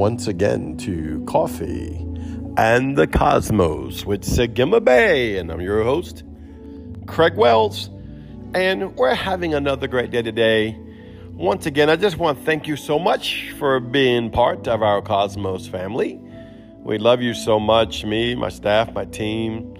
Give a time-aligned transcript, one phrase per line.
[0.00, 1.94] once again to Coffee
[2.56, 5.36] and the Cosmos with Sagima Bay.
[5.36, 6.24] And I'm your host,
[7.06, 7.90] Craig Wells.
[8.54, 10.74] And we're having another great day today.
[11.32, 15.02] Once again, I just want to thank you so much for being part of our
[15.02, 16.18] Cosmos family.
[16.78, 19.76] We love you so much, me, my staff, my team.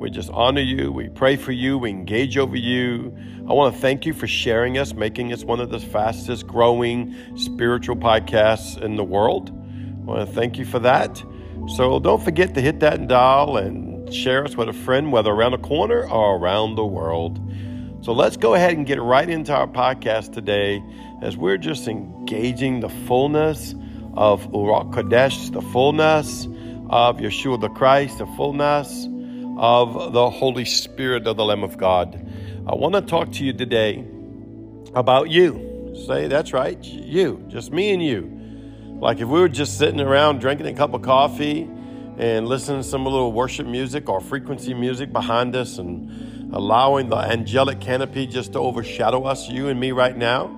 [0.00, 0.90] We just honor you.
[0.90, 1.78] We pray for you.
[1.78, 3.16] We engage over you.
[3.48, 7.14] I want to thank you for sharing us, making us one of the fastest growing
[7.36, 9.58] spiritual podcasts in the world.
[10.00, 11.22] I want to thank you for that.
[11.76, 15.52] So don't forget to hit that dial and share us with a friend, whether around
[15.52, 17.38] the corner or around the world.
[18.02, 20.82] So let's go ahead and get right into our podcast today
[21.22, 23.74] as we're just engaging the fullness
[24.14, 26.46] of Ruach Kodesh, the fullness
[26.88, 29.06] of Yeshua the Christ, the fullness
[29.58, 32.26] of the Holy Spirit of the Lamb of God.
[32.66, 34.04] I want to talk to you today
[34.94, 35.94] about you.
[36.06, 38.39] Say, that's right, you, just me and you.
[39.00, 41.62] Like if we were just sitting around drinking a cup of coffee
[42.18, 47.16] and listening to some little worship music or frequency music behind us and allowing the
[47.16, 50.48] angelic canopy just to overshadow us, you and me right now.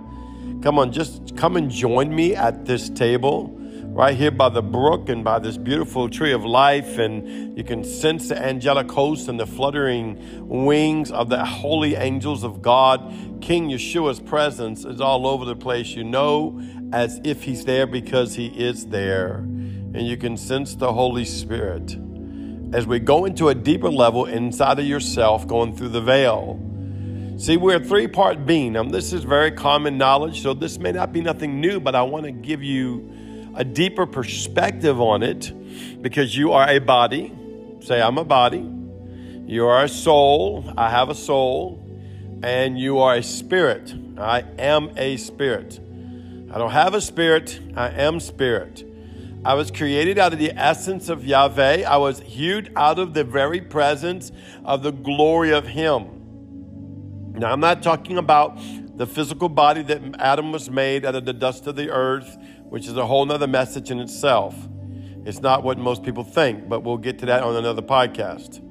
[0.61, 3.57] Come on, just come and join me at this table
[3.93, 6.97] right here by the brook and by this beautiful tree of life.
[6.97, 12.43] And you can sense the angelic host and the fluttering wings of the holy angels
[12.43, 13.01] of God.
[13.43, 15.91] King Yeshua's presence is all over the place.
[15.91, 16.59] You know
[16.93, 19.37] as if he's there because he is there.
[19.37, 21.95] And you can sense the Holy Spirit.
[22.73, 26.59] As we go into a deeper level inside of yourself, going through the veil.
[27.37, 28.73] See, we're a three part being.
[28.73, 32.03] Now, this is very common knowledge, so this may not be nothing new, but I
[32.03, 33.13] want to give you
[33.55, 35.53] a deeper perspective on it
[36.03, 37.33] because you are a body.
[37.81, 38.69] Say, I'm a body.
[39.47, 40.73] You are a soul.
[40.77, 41.79] I have a soul.
[42.43, 43.95] And you are a spirit.
[44.19, 45.81] I am a spirit.
[46.53, 47.61] I don't have a spirit.
[47.77, 48.85] I am spirit.
[49.45, 51.83] I was created out of the essence of Yahweh.
[51.83, 54.31] I was hewed out of the very presence
[54.65, 57.33] of the glory of Him.
[57.35, 58.59] Now, I'm not talking about
[58.97, 62.37] the physical body that Adam was made out of the dust of the earth
[62.73, 64.57] which is a whole nother message in itself.
[65.27, 68.63] It's not what most people think, but we'll get to that on another podcast.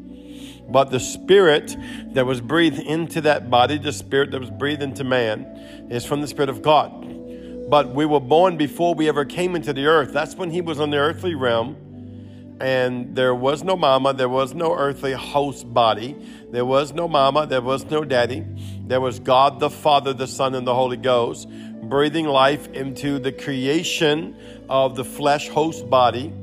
[0.72, 1.78] But the spirit
[2.16, 5.46] that was breathed into that body, the spirit that was breathed into man,
[5.92, 7.70] is from the Spirit of God.
[7.70, 10.12] But we were born before we ever came into the earth.
[10.14, 12.58] That's when he was on the earthly realm.
[12.60, 16.16] And there was no mama, there was no earthly host body,
[16.50, 18.46] there was no mama, there was no daddy.
[18.88, 21.48] There was God the Father, the Son, and the Holy Ghost
[21.84, 24.36] breathing life into the creation
[24.70, 26.34] of the flesh host body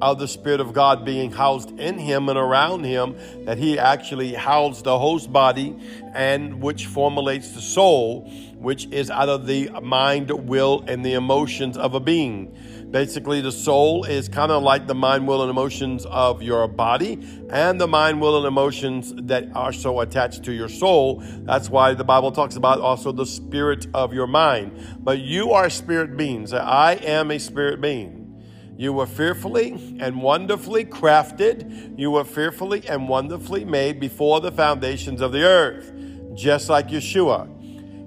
[0.00, 4.32] of the Spirit of God being housed in him and around him, that he actually
[4.32, 5.76] housed the host body
[6.14, 11.76] and which formulates the soul, which is out of the mind, will, and the emotions
[11.76, 12.56] of a being.
[12.90, 17.18] Basically, the soul is kind of like the mind, will, and emotions of your body,
[17.50, 21.22] and the mind, will, and emotions that are so attached to your soul.
[21.42, 24.98] That's why the Bible talks about also the spirit of your mind.
[25.00, 26.54] But you are spirit beings.
[26.54, 28.42] I am a spirit being.
[28.78, 31.98] You were fearfully and wonderfully crafted.
[31.98, 35.92] You were fearfully and wonderfully made before the foundations of the earth,
[36.34, 37.57] just like Yeshua.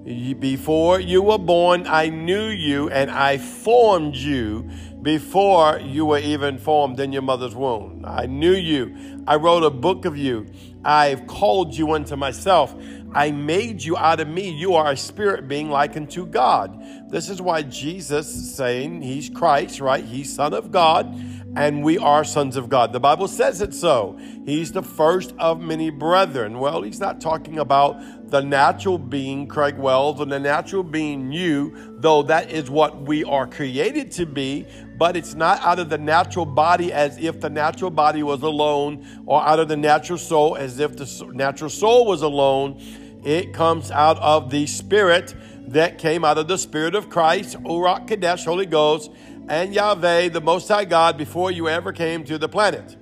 [0.04, 4.68] Before you were born, I knew you and I formed you
[5.00, 8.04] before you were even formed in your mother's womb.
[8.04, 9.24] I knew you.
[9.28, 10.48] I wrote a book of you.
[10.84, 12.74] I've called you unto myself.
[13.14, 14.50] I made you out of me.
[14.50, 16.76] You are a spirit being like unto God.
[17.08, 20.04] This is why Jesus is saying he's Christ, right?
[20.04, 21.14] He's Son of God
[21.54, 22.92] and we are sons of God.
[22.92, 24.18] The Bible says it so.
[24.46, 26.58] He's the first of many brethren.
[26.58, 31.96] Well, he's not talking about the natural being, Craig Wells, and the natural being you,
[31.98, 34.66] though that is what we are created to be,
[34.96, 39.06] but it's not out of the natural body as if the natural body was alone,
[39.26, 42.80] or out of the natural soul as if the natural soul was alone.
[43.24, 45.34] It comes out of the spirit
[45.68, 49.10] that came out of the spirit of Christ, Ruach Kadesh, Holy Ghost
[49.48, 52.96] and Yahweh, the Most High God, before you ever came to the planet.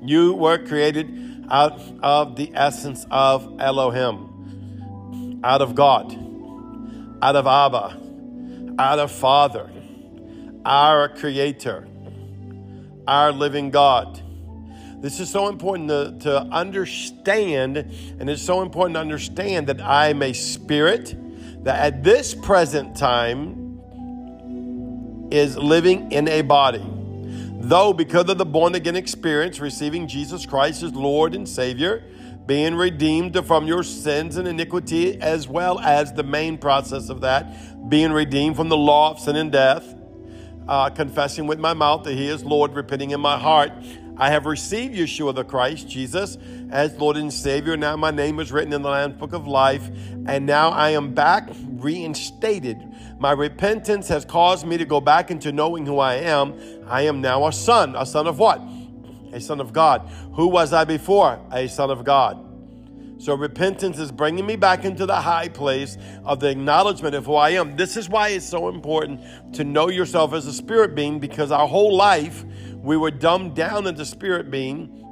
[0.00, 6.12] You were created out of the essence of Elohim, out of God,
[7.22, 8.00] out of Abba,
[8.78, 9.70] out of Father,
[10.64, 11.88] our Creator,
[13.06, 14.22] our living God.
[15.00, 20.22] This is so important to, to understand, and it's so important to understand that I'm
[20.22, 21.14] a spirit,
[21.64, 23.67] that at this present time,
[25.30, 26.84] is living in a body.
[27.60, 32.04] Though, because of the born again experience, receiving Jesus Christ as Lord and Savior,
[32.46, 37.90] being redeemed from your sins and iniquity, as well as the main process of that,
[37.90, 39.94] being redeemed from the law of sin and death,
[40.66, 43.72] uh, confessing with my mouth that He is Lord, repenting in my heart.
[44.16, 46.38] I have received Yeshua the Christ, Jesus,
[46.70, 47.76] as Lord and Savior.
[47.76, 49.86] Now my name is written in the Lamb's Book of Life,
[50.26, 52.87] and now I am back, reinstated.
[53.18, 56.54] My repentance has caused me to go back into knowing who I am.
[56.86, 57.96] I am now a son.
[57.96, 58.60] A son of what?
[59.32, 60.08] A son of God.
[60.34, 61.40] Who was I before?
[61.50, 62.44] A son of God.
[63.20, 67.34] So repentance is bringing me back into the high place of the acknowledgement of who
[67.34, 67.74] I am.
[67.74, 71.66] This is why it's so important to know yourself as a spirit being because our
[71.66, 72.44] whole life
[72.76, 75.04] we were dumbed down into spirit being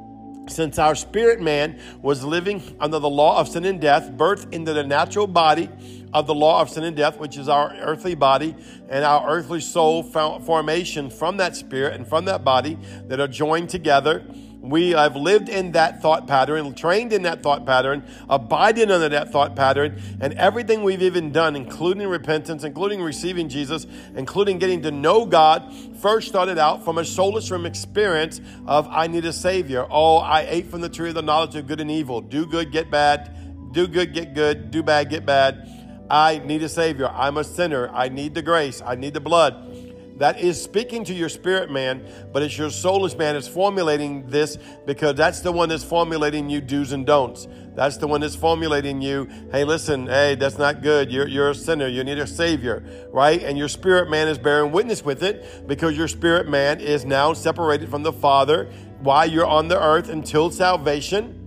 [0.48, 4.72] since our spirit man was living under the law of sin and death, birthed into
[4.72, 5.68] the natural body
[6.16, 8.56] of the law of sin and death, which is our earthly body
[8.88, 13.68] and our earthly soul formation from that spirit and from that body that are joined
[13.68, 14.24] together
[14.68, 19.30] we have lived in that thought pattern, trained in that thought pattern, abiding under that
[19.30, 23.86] thought pattern, and everything we've even done, including repentance, including receiving Jesus,
[24.16, 29.06] including getting to know God, first started out from a soulless from experience of I
[29.06, 29.86] need a Savior.
[29.88, 32.20] Oh, I ate from the tree of the knowledge of good and evil.
[32.20, 33.72] Do good, get bad.
[33.72, 34.70] Do good, get good.
[34.70, 35.75] Do bad, get bad.
[36.10, 37.08] I need a Savior.
[37.08, 37.88] I'm a sinner.
[37.88, 38.82] I need the grace.
[38.84, 39.86] I need the blood.
[40.18, 44.56] That is speaking to your spirit man, but it's your soulless man is formulating this
[44.86, 47.46] because that's the one that's formulating you do's and don'ts.
[47.74, 51.12] That's the one that's formulating you, hey, listen, hey, that's not good.
[51.12, 51.86] You're, you're a sinner.
[51.86, 52.82] You need a savior,
[53.12, 53.42] right?
[53.42, 57.34] And your spirit man is bearing witness with it because your spirit man is now
[57.34, 61.45] separated from the Father while you're on the earth until salvation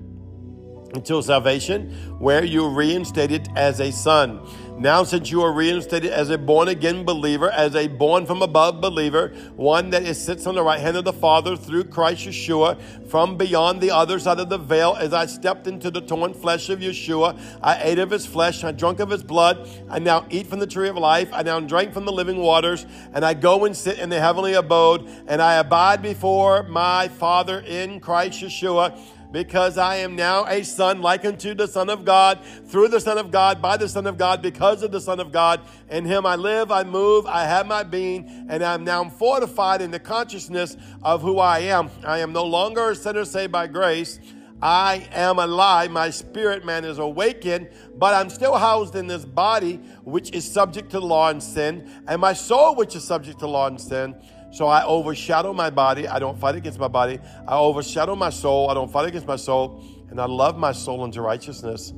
[0.94, 4.42] until salvation, where you're reinstated as a son.
[4.80, 8.80] Now, since you are reinstated as a born again believer, as a born from above
[8.80, 12.82] believer, one that is, sits on the right hand of the Father through Christ Yeshua,
[13.10, 16.70] from beyond the other side of the veil, as I stepped into the torn flesh
[16.70, 20.48] of Yeshua, I ate of his flesh, I drank of his blood, I now eat
[20.48, 23.66] from the tree of life, I now drink from the living waters, and I go
[23.66, 28.98] and sit in the heavenly abode, and I abide before my Father in Christ Yeshua
[29.32, 33.18] because I am now a son like unto the Son of God, through the Son
[33.18, 35.62] of God, by the Son of God, because of the Son of God.
[35.90, 39.92] In him I live, I move, I have my being, and I'm now fortified in
[39.92, 41.90] the consciousness of who I am.
[42.06, 44.20] I am no longer a sinner saved by grace.
[44.62, 45.90] I am alive.
[45.90, 50.92] My spirit man is awakened, but I'm still housed in this body, which is subject
[50.92, 54.16] to law and sin, and my soul, which is subject to law and sin.
[54.52, 56.08] So I overshadow my body.
[56.08, 57.20] I don't fight against my body.
[57.48, 58.70] I overshadow my soul.
[58.70, 59.84] I don't fight against my soul.
[60.10, 61.94] And I love my soul into righteousness.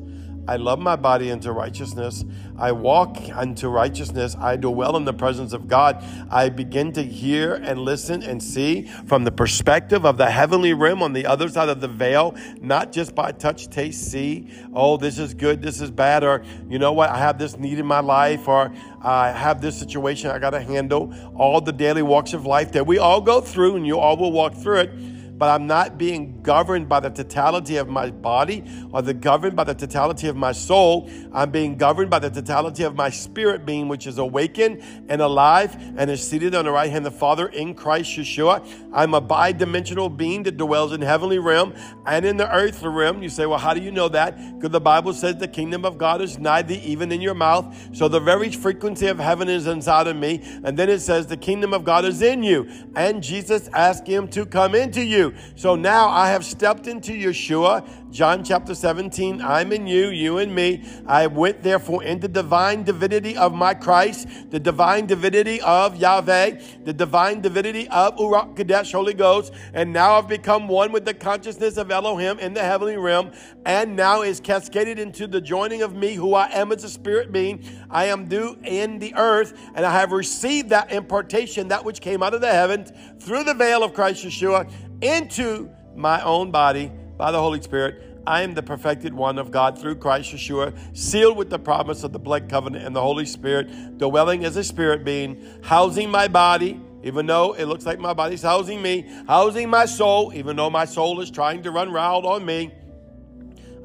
[0.51, 2.25] I love my body into righteousness.
[2.57, 4.35] I walk unto righteousness.
[4.37, 6.03] I dwell in the presence of God.
[6.29, 11.01] I begin to hear and listen and see from the perspective of the heavenly realm
[11.03, 15.19] on the other side of the veil, not just by touch, taste, see, oh, this
[15.19, 18.01] is good, this is bad, or you know what, I have this need in my
[18.01, 21.13] life, or I have this situation I got to handle.
[21.33, 24.33] All the daily walks of life that we all go through, and you all will
[24.33, 24.91] walk through it
[25.41, 29.63] but I'm not being governed by the totality of my body or the governed by
[29.63, 31.09] the totality of my soul.
[31.33, 35.75] I'm being governed by the totality of my spirit being, which is awakened and alive
[35.97, 38.63] and is seated on the right hand of the Father in Christ Yeshua.
[38.93, 41.73] I'm a bi-dimensional being that dwells in heavenly realm
[42.05, 43.23] and in the earthly realm.
[43.23, 44.37] You say, well, how do you know that?
[44.59, 47.75] Because the Bible says the kingdom of God is nigh thee, even in your mouth.
[47.93, 50.43] So the very frequency of heaven is inside of me.
[50.63, 52.69] And then it says the kingdom of God is in you.
[52.95, 55.30] And Jesus asked him to come into you.
[55.55, 59.41] So now I have stepped into Yeshua, John chapter 17.
[59.41, 60.83] I'm in you, you in me.
[61.07, 66.93] I went therefore into divine divinity of my Christ, the divine divinity of Yahweh, the
[66.93, 71.77] divine divinity of Ruach Kadesh, Holy Ghost, and now I've become one with the consciousness
[71.77, 73.31] of Elohim in the heavenly realm,
[73.65, 77.31] and now is cascaded into the joining of me, who I am as a spirit
[77.31, 77.63] being.
[77.89, 82.21] I am due in the earth, and I have received that impartation, that which came
[82.23, 84.69] out of the heavens through the veil of Christ Yeshua
[85.01, 88.11] into my own body by the Holy Spirit.
[88.25, 92.11] I am the perfected one of God through Christ Yeshua, sealed with the promise of
[92.11, 96.79] the blood covenant and the Holy Spirit, dwelling as a spirit being, housing my body,
[97.03, 100.85] even though it looks like my body's housing me, housing my soul, even though my
[100.85, 102.71] soul is trying to run wild on me.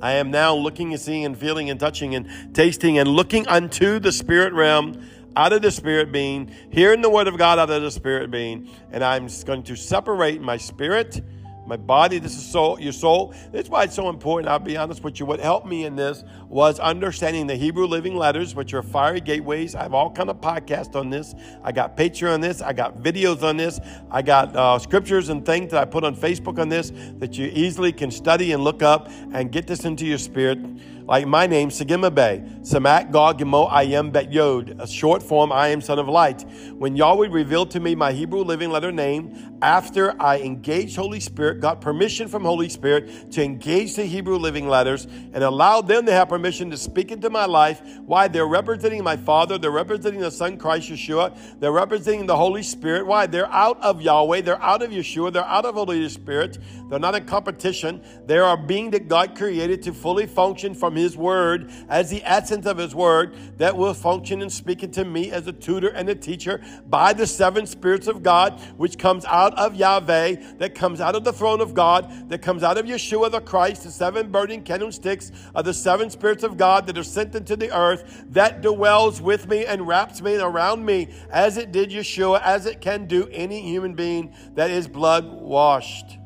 [0.02, 3.98] I am now looking and seeing and feeling and touching and tasting and looking unto
[3.98, 5.02] the spirit realm
[5.36, 8.68] out of the spirit being, hearing the word of God out of the spirit being,
[8.90, 11.20] and I'm going to separate my spirit,
[11.66, 13.34] my body, this is soul, your soul.
[13.52, 14.48] That's why it's so important.
[14.48, 15.26] I'll be honest with you.
[15.26, 19.74] What helped me in this was understanding the Hebrew living letters, which are fiery gateways.
[19.74, 21.34] I have all kind of podcasts on this.
[21.64, 22.62] I got Patreon on this.
[22.62, 23.80] I got videos on this.
[24.10, 27.50] I got uh, scriptures and things that I put on Facebook on this that you
[27.52, 30.58] easily can study and look up and get this into your spirit
[31.06, 35.68] like my name, Segimabe, Samak Gog Gimo I am Bet Yod, a short form, I
[35.68, 36.44] am Son of Light.
[36.72, 41.60] When Yahweh revealed to me my Hebrew living letter name, after I engaged Holy Spirit,
[41.60, 46.12] got permission from Holy Spirit to engage the Hebrew living letters and allowed them to
[46.12, 47.80] have permission to speak into my life.
[48.04, 48.26] Why?
[48.26, 53.06] They're representing my Father, they're representing the Son Christ Yeshua, they're representing the Holy Spirit.
[53.06, 53.26] Why?
[53.26, 56.58] They're out of Yahweh, they're out of Yeshua, they're out of Holy Spirit.
[56.88, 58.00] They're not in competition.
[58.26, 62.66] They are being that God created to fully function from His Word as the essence
[62.66, 66.14] of His Word that will function in speaking to me as a tutor and a
[66.14, 71.14] teacher by the seven spirits of God, which comes out of Yahweh, that comes out
[71.14, 74.62] of the throne of God, that comes out of Yeshua the Christ, the seven burning
[74.62, 79.20] candlesticks of the seven spirits of God that are sent into the earth, that dwells
[79.20, 83.28] with me and wraps me around me as it did Yeshua, as it can do
[83.30, 86.18] any human being that is blood washed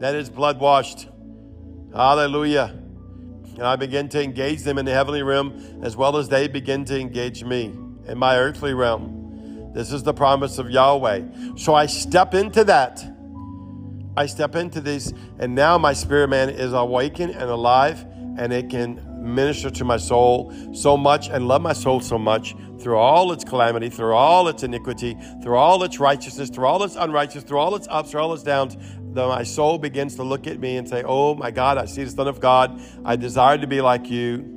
[0.00, 1.08] that is blood washed.
[1.94, 2.79] Hallelujah.
[3.54, 6.84] And I begin to engage them in the heavenly realm as well as they begin
[6.86, 7.66] to engage me
[8.06, 9.72] in my earthly realm.
[9.74, 11.56] This is the promise of Yahweh.
[11.56, 13.04] So I step into that.
[14.16, 18.04] I step into this, and now my spirit man is awakened and alive,
[18.36, 22.54] and it can minister to my soul so much and love my soul so much
[22.80, 26.96] through all its calamity, through all its iniquity, through all its righteousness, through all its
[26.96, 28.76] unrighteousness, through all its ups, through all its downs,
[29.12, 32.04] that my soul begins to look at me and say, Oh my God, I see
[32.04, 32.80] the Son of God.
[33.04, 34.56] I desire to be like you.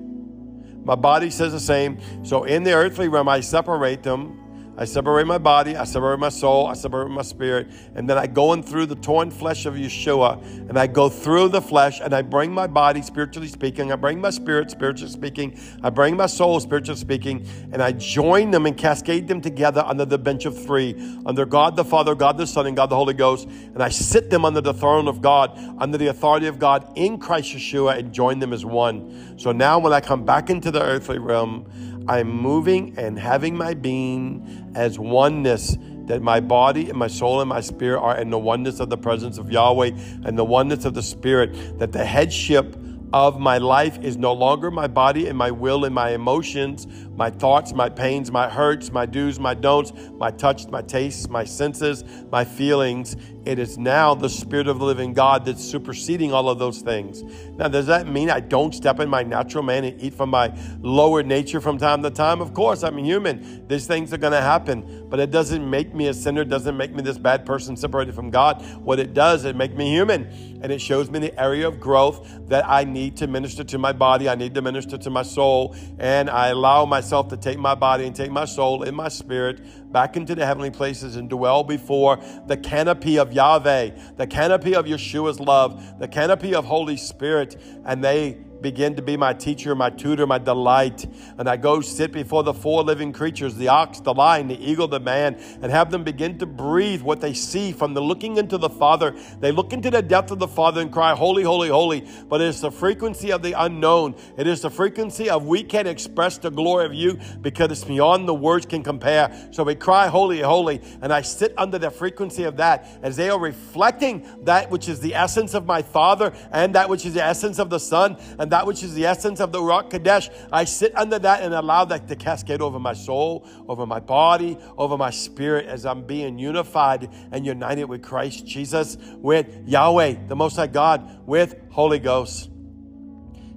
[0.86, 2.00] My body says the same.
[2.26, 4.43] So in the earthly realm, I separate them
[4.76, 8.26] I separate my body, I separate my soul, I separate my spirit, and then I
[8.26, 12.12] go in through the torn flesh of Yeshua, and I go through the flesh, and
[12.14, 16.26] I bring my body, spiritually speaking, I bring my spirit, spiritually speaking, I bring my
[16.26, 20.66] soul, spiritually speaking, and I join them and cascade them together under the bench of
[20.66, 23.90] three, under God the Father, God the Son, and God the Holy Ghost, and I
[23.90, 28.00] sit them under the throne of God, under the authority of God in Christ Yeshua,
[28.00, 29.38] and join them as one.
[29.38, 31.70] So now when I come back into the earthly realm,
[32.08, 37.50] I'm moving and having my being as oneness that my body and my soul and
[37.50, 39.92] my spirit are in the oneness of the presence of Yahweh
[40.26, 42.76] and the oneness of the Spirit, that the headship
[43.14, 47.30] of my life is no longer my body and my will and my emotions, my
[47.30, 52.04] thoughts, my pains, my hurts, my do's, my don'ts, my touch, my tastes, my senses,
[52.32, 53.16] my feelings.
[53.46, 57.22] It is now the Spirit of the living God that's superseding all of those things.
[57.56, 60.52] Now, does that mean I don't step in my natural man and eat from my
[60.80, 62.42] lower nature from time to time?
[62.42, 63.68] Of course, I'm human.
[63.68, 66.96] These things are going to happen, but it doesn't make me a sinner, doesn't make
[66.96, 68.66] me this bad person separated from God.
[68.78, 72.26] What it does, it makes me human, and it shows me the area of growth
[72.48, 75.76] that I need to minister to my body, I need to minister to my soul,
[76.00, 79.92] and I allow myself to take my body and take my soul and my spirit
[79.92, 82.18] back into the heavenly places and dwell before
[82.48, 88.02] the canopy of Yahweh, the canopy of Yeshua's love, the canopy of Holy Spirit, and
[88.02, 91.06] they begin to be my teacher, my tutor, my delight.
[91.38, 94.88] And I go sit before the four living creatures the ox, the lion, the eagle,
[94.88, 98.58] the man and have them begin to breathe what they see from the looking into
[98.58, 99.16] the Father.
[99.40, 102.08] They look into the depth of the Father and cry, Holy, holy, holy.
[102.28, 104.16] But it is the frequency of the unknown.
[104.38, 108.28] It is the frequency of we can't express the glory of you because it's beyond
[108.28, 109.50] the words can compare.
[109.52, 110.82] So we cry, Holy, holy.
[111.02, 115.00] And I sit under the frequency of that as they are reflecting that which is
[115.00, 118.52] the essence of my Father and that which is the essence of the Son and
[118.54, 120.30] that which is the essence of the Ruach Kadesh.
[120.52, 124.60] I sit under that and allow that to cascade over my soul, over my body,
[124.78, 130.36] over my spirit as I'm being unified and united with Christ Jesus, with Yahweh, the
[130.36, 132.52] Most High God, with Holy Ghost.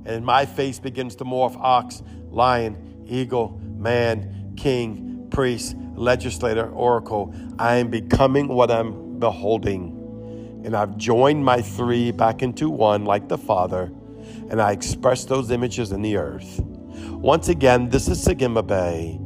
[0.07, 7.35] And my face begins to morph ox, lion, eagle, man, king, priest, legislator, oracle.
[7.59, 10.63] I am becoming what I'm beholding.
[10.65, 13.93] And I've joined my three back into one like the Father
[14.51, 16.61] and I express those images in the earth.
[17.11, 19.21] Once again, this is Sigima Bay.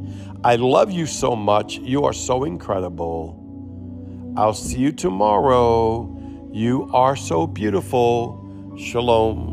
[0.44, 1.78] I love you so much.
[1.78, 3.36] You are so incredible.
[4.36, 6.48] I'll see you tomorrow.
[6.52, 8.76] You are so beautiful.
[8.78, 9.50] Shalom.